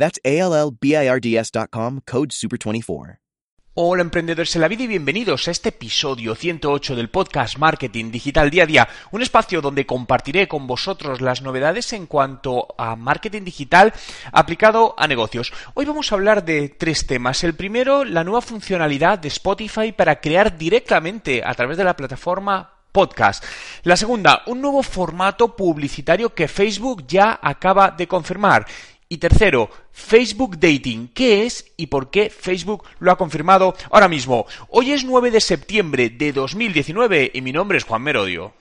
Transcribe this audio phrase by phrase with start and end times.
[0.00, 3.18] That's A-L-L-B-I-R-D-S.com, code SUPER24.
[3.74, 8.50] Hola emprendedores en la vida y bienvenidos a este episodio 108 del podcast Marketing Digital
[8.50, 13.44] Día a Día, un espacio donde compartiré con vosotros las novedades en cuanto a marketing
[13.44, 13.92] digital
[14.32, 15.52] aplicado a negocios.
[15.74, 17.44] Hoy vamos a hablar de tres temas.
[17.44, 22.72] El primero, la nueva funcionalidad de Spotify para crear directamente a través de la plataforma
[22.90, 23.44] podcast.
[23.82, 28.66] La segunda, un nuevo formato publicitario que Facebook ya acaba de confirmar.
[29.12, 31.08] Y tercero, Facebook Dating.
[31.08, 34.46] ¿Qué es y por qué Facebook lo ha confirmado ahora mismo?
[34.68, 38.54] Hoy es 9 de septiembre de 2019 y mi nombre es Juan Merodio.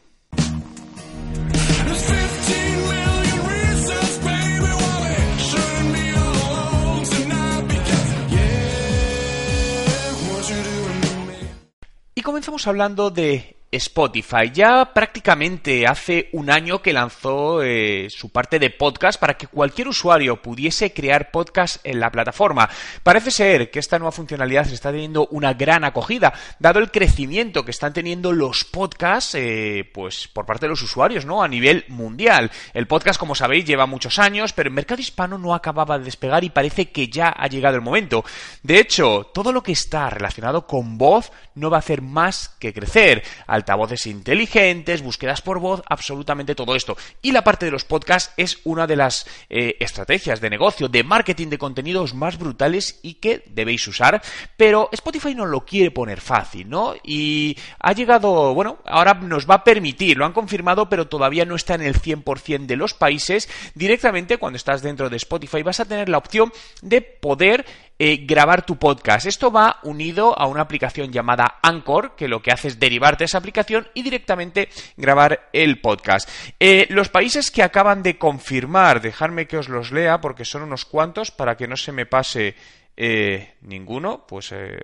[12.15, 14.51] Y comenzamos hablando de Spotify.
[14.51, 19.87] Ya prácticamente hace un año que lanzó eh, su parte de podcast para que cualquier
[19.87, 22.69] usuario pudiese crear podcast en la plataforma.
[23.03, 27.71] Parece ser que esta nueva funcionalidad está teniendo una gran acogida, dado el crecimiento que
[27.71, 31.43] están teniendo los podcasts eh, pues por parte de los usuarios, ¿no?
[31.43, 32.51] A nivel mundial.
[32.73, 36.43] El podcast, como sabéis, lleva muchos años, pero el mercado hispano no acababa de despegar
[36.43, 38.25] y parece que ya ha llegado el momento.
[38.63, 42.73] De hecho, todo lo que está relacionado con voz no va a hacer más que
[42.73, 43.23] crecer
[43.59, 46.97] altavoces inteligentes, búsquedas por voz, absolutamente todo esto.
[47.21, 51.03] Y la parte de los podcasts es una de las eh, estrategias de negocio, de
[51.03, 54.21] marketing de contenidos más brutales y que debéis usar,
[54.57, 56.95] pero Spotify no lo quiere poner fácil, ¿no?
[57.03, 61.55] Y ha llegado, bueno, ahora nos va a permitir, lo han confirmado, pero todavía no
[61.55, 63.49] está en el 100% de los países.
[63.75, 67.65] Directamente cuando estás dentro de Spotify vas a tener la opción de poder
[67.99, 69.27] eh, grabar tu podcast.
[69.27, 73.37] Esto va unido a una aplicación llamada Anchor, que lo que hace es derivarte esa
[73.37, 76.29] aplicación y directamente grabar el podcast.
[76.59, 80.85] Eh, los países que acaban de confirmar, dejadme que os los lea porque son unos
[80.85, 82.55] cuantos para que no se me pase
[83.01, 84.77] eh, ninguno, pues eh,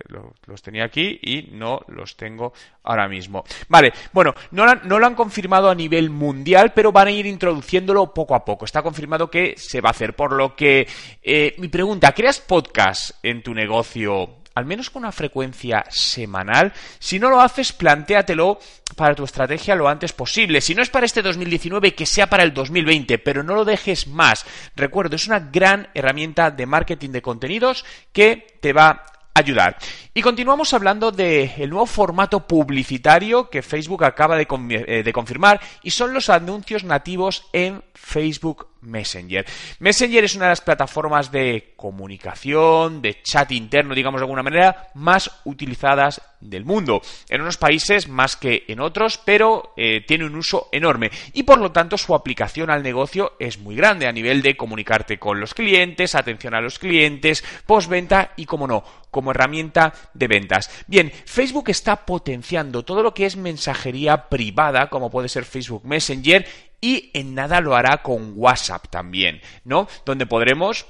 [0.46, 2.54] los tenía aquí y no los tengo
[2.84, 3.44] ahora mismo.
[3.68, 8.14] Vale, bueno, no, no, lo han confirmado a nivel mundial, pero van a ir introduciéndolo
[8.14, 8.64] poco a poco.
[8.64, 10.88] Está confirmado que se va a hacer, por lo que
[11.22, 16.74] eh, mi pregunta, ¿creas podcast en tu negocio al menos con una frecuencia semanal.
[16.98, 18.60] Si no lo haces, plantéatelo
[18.96, 20.62] para tu estrategia lo antes posible.
[20.62, 24.08] Si no es para este 2019, que sea para el 2020, pero no lo dejes
[24.08, 24.46] más.
[24.76, 29.04] Recuerdo, es una gran herramienta de marketing de contenidos que te va
[29.36, 29.78] ayudar.
[30.18, 35.92] Y continuamos hablando del nuevo formato publicitario que Facebook acaba de, eh, de, confirmar y
[35.92, 39.46] son los anuncios nativos en Facebook Messenger.
[39.80, 44.90] Messenger es una de las plataformas de comunicación, de chat interno, digamos de alguna manera,
[44.94, 47.02] más utilizadas del mundo.
[47.30, 51.60] En unos países más que en otros, pero eh, tiene un uso enorme y por
[51.60, 55.54] lo tanto su aplicación al negocio es muy grande a nivel de comunicarte con los
[55.54, 60.70] clientes, atención a los clientes, postventa y, como no, como herramienta de ventas.
[60.88, 66.46] Bien, Facebook está potenciando todo lo que es mensajería privada, como puede ser Facebook Messenger,
[66.82, 69.88] y en nada lo hará con WhatsApp también, ¿no?
[70.06, 70.86] Donde podremos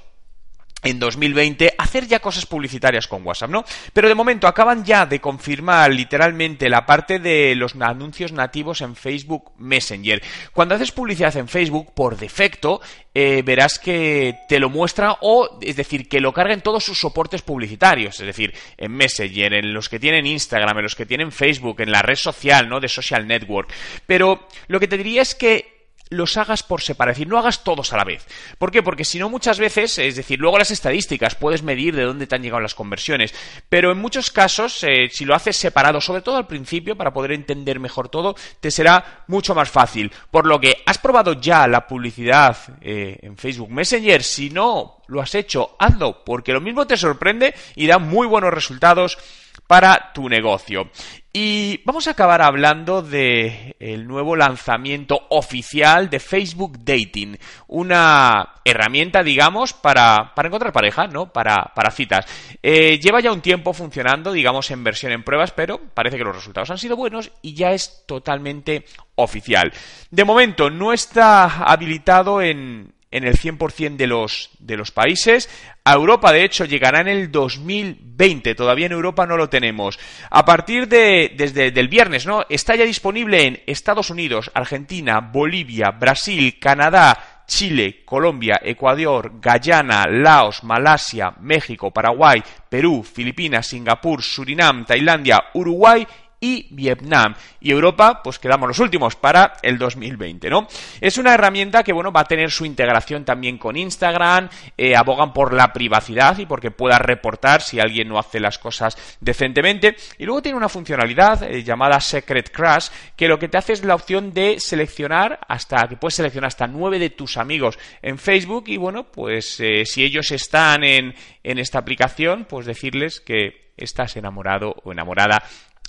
[0.82, 3.64] en 2020 hacer ya cosas publicitarias con WhatsApp, ¿no?
[3.92, 8.94] Pero de momento acaban ya de confirmar literalmente la parte de los anuncios nativos en
[8.94, 10.22] Facebook Messenger.
[10.52, 12.80] Cuando haces publicidad en Facebook, por defecto,
[13.14, 16.98] eh, verás que te lo muestra o, es decir, que lo carga en todos sus
[16.98, 21.32] soportes publicitarios, es decir, en Messenger, en los que tienen Instagram, en los que tienen
[21.32, 22.80] Facebook, en la red social, ¿no?
[22.80, 23.72] De social network.
[24.06, 25.75] Pero lo que te diría es que
[26.10, 28.26] los hagas por separado, es decir, no hagas todos a la vez.
[28.58, 28.82] ¿Por qué?
[28.82, 32.36] Porque si no muchas veces, es decir, luego las estadísticas puedes medir de dónde te
[32.36, 33.34] han llegado las conversiones,
[33.68, 37.32] pero en muchos casos, eh, si lo haces separado, sobre todo al principio, para poder
[37.32, 40.12] entender mejor todo, te será mucho más fácil.
[40.30, 44.22] Por lo que, ¿has probado ya la publicidad eh, en Facebook Messenger?
[44.22, 48.52] Si no lo has hecho, hazlo, porque lo mismo te sorprende y da muy buenos
[48.52, 49.18] resultados
[49.66, 50.90] para tu negocio.
[51.38, 57.36] Y vamos a acabar hablando de el nuevo lanzamiento oficial de Facebook Dating,
[57.66, 61.30] una herramienta, digamos, para, para encontrar pareja, ¿no?
[61.30, 62.24] Para, para citas.
[62.62, 66.36] Eh, lleva ya un tiempo funcionando, digamos, en versión en pruebas, pero parece que los
[66.36, 68.86] resultados han sido buenos y ya es totalmente
[69.16, 69.74] oficial.
[70.10, 75.48] De momento no está habilitado en, en el 100% de los, de los países.
[75.84, 78.54] A Europa, de hecho, llegará en el 2020.
[78.54, 79.98] Todavía en Europa no lo tenemos.
[80.30, 82.44] A partir de, desde el viernes, ¿no?
[82.50, 90.64] Está ya disponible en Estados Unidos, Argentina, Bolivia, Brasil, Canadá, Chile, Colombia, Ecuador, Guyana, Laos,
[90.64, 96.06] Malasia, México, Paraguay, Perú, Filipinas, Singapur, Surinam, Tailandia, Uruguay
[96.46, 97.34] y Vietnam.
[97.60, 100.68] Y Europa, pues quedamos los últimos para el 2020, ¿no?
[101.00, 104.48] Es una herramienta que, bueno, va a tener su integración también con Instagram,
[104.78, 108.96] eh, abogan por la privacidad y porque pueda reportar si alguien no hace las cosas
[109.20, 109.96] decentemente.
[110.18, 113.84] Y luego tiene una funcionalidad eh, llamada Secret Crush, que lo que te hace es
[113.84, 118.64] la opción de seleccionar hasta, que puedes seleccionar hasta nueve de tus amigos en Facebook
[118.68, 121.12] y, bueno, pues eh, si ellos están en,
[121.42, 125.42] en esta aplicación, pues decirles que estás enamorado o enamorada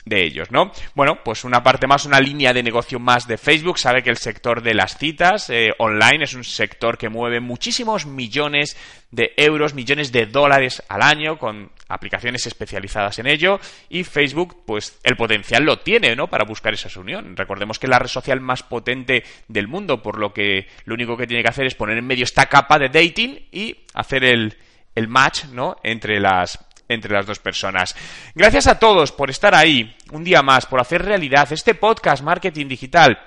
[0.08, 0.72] de ellos, ¿no?
[0.96, 3.80] Bueno, pues una parte más, una línea de negocio más de Facebook.
[3.80, 8.06] Sabe que el sector de las citas eh, online es un sector que mueve muchísimos
[8.06, 8.78] millones
[9.12, 13.60] de euros, millones de dólares al año con aplicaciones especializadas en ello
[13.90, 16.28] y Facebook pues el potencial lo tiene, ¿no?
[16.28, 17.36] Para buscar esa unión.
[17.38, 21.16] Recordemos que es la red social más potente del mundo, por lo que lo único
[21.18, 24.58] que tiene que hacer es poner en medio esta capa de dating y hacer el,
[24.96, 25.78] el match, ¿no?
[25.84, 27.96] Entre las entre las dos personas.
[28.36, 32.68] Gracias a todos por estar ahí un día más, por hacer realidad este podcast Marketing
[32.68, 33.18] Digital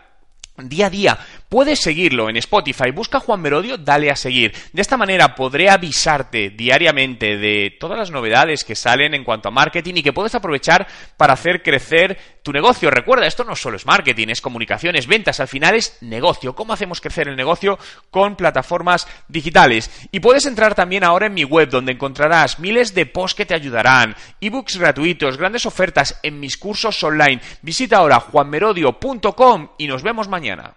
[0.69, 1.19] día a día.
[1.50, 4.55] Puedes seguirlo en Spotify, busca Juan Merodio, dale a seguir.
[4.73, 9.50] De esta manera podré avisarte diariamente de todas las novedades que salen en cuanto a
[9.50, 10.87] marketing y que puedes aprovechar
[11.17, 12.88] para hacer crecer tu negocio.
[12.88, 16.55] Recuerda, esto no solo es marketing, es comunicación, es ventas, al final es negocio.
[16.55, 17.81] ¿Cómo hacemos crecer el negocio
[18.12, 19.91] con plataformas digitales?
[20.12, 23.55] Y puedes entrar también ahora en mi web donde encontrarás miles de posts que te
[23.55, 27.41] ayudarán, ebooks gratuitos, grandes ofertas en mis cursos online.
[27.61, 30.76] Visita ahora juanmerodio.com y nos vemos mañana.